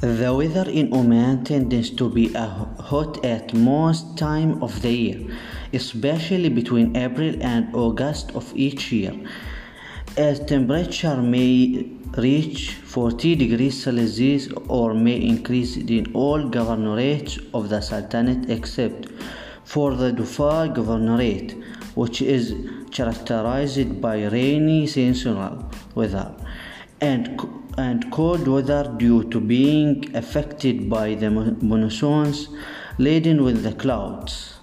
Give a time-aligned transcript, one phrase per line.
[0.00, 5.20] The weather in Oman tends to be hot at most time of the year,
[5.72, 9.14] especially between April and August of each year,
[10.18, 11.88] as temperature may
[12.18, 19.08] reach 40 degrees Celsius or may increase in all governorates of the Sultanate except
[19.64, 21.54] for the Dhofar Governorate,
[21.94, 22.54] which is
[22.90, 26.34] characterized by rainy seasonal weather
[27.00, 27.40] and,
[27.76, 32.48] and cold weather due to being affected by the monsoons
[32.98, 34.58] laden with the clouds.